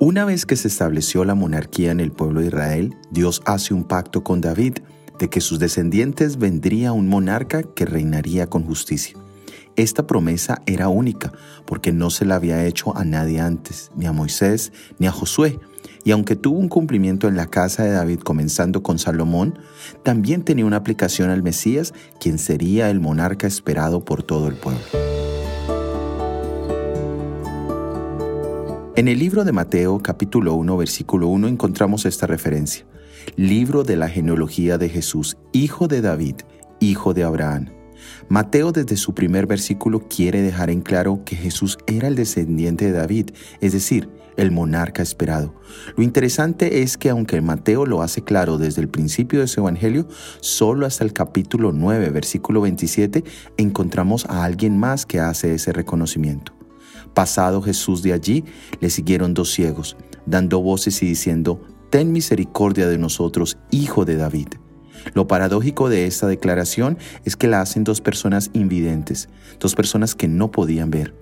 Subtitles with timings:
[0.00, 3.84] Una vez que se estableció la monarquía en el pueblo de Israel, Dios hace un
[3.84, 4.78] pacto con David
[5.18, 9.16] de que sus descendientes vendría un monarca que reinaría con justicia.
[9.78, 11.32] Esta promesa era única
[11.64, 15.60] porque no se la había hecho a nadie antes, ni a Moisés ni a Josué.
[16.02, 19.56] Y aunque tuvo un cumplimiento en la casa de David comenzando con Salomón,
[20.02, 24.80] también tenía una aplicación al Mesías, quien sería el monarca esperado por todo el pueblo.
[28.96, 32.84] En el libro de Mateo capítulo 1 versículo 1 encontramos esta referencia.
[33.36, 36.34] Libro de la genealogía de Jesús, hijo de David,
[36.80, 37.77] hijo de Abraham.
[38.28, 42.92] Mateo desde su primer versículo quiere dejar en claro que Jesús era el descendiente de
[42.92, 43.30] David,
[43.60, 45.54] es decir, el monarca esperado.
[45.96, 50.06] Lo interesante es que aunque Mateo lo hace claro desde el principio de su evangelio,
[50.40, 53.24] solo hasta el capítulo 9, versículo 27,
[53.56, 56.52] encontramos a alguien más que hace ese reconocimiento.
[57.14, 58.44] Pasado Jesús de allí,
[58.80, 64.48] le siguieron dos ciegos, dando voces y diciendo, Ten misericordia de nosotros, hijo de David.
[65.14, 69.28] Lo paradójico de esta declaración es que la hacen dos personas invidentes,
[69.60, 71.14] dos personas que no podían ver.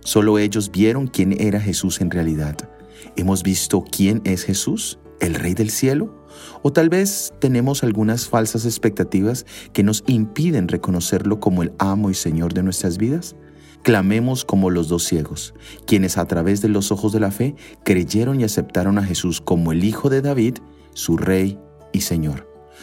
[0.00, 2.68] Solo ellos vieron quién era Jesús en realidad.
[3.16, 4.98] ¿Hemos visto quién es Jesús?
[5.20, 6.26] ¿El Rey del Cielo?
[6.62, 12.14] ¿O tal vez tenemos algunas falsas expectativas que nos impiden reconocerlo como el amo y
[12.14, 13.36] Señor de nuestras vidas?
[13.82, 15.54] Clamemos como los dos ciegos,
[15.86, 19.72] quienes a través de los ojos de la fe creyeron y aceptaron a Jesús como
[19.72, 20.56] el Hijo de David,
[20.94, 21.58] su Rey
[21.92, 22.53] y Señor.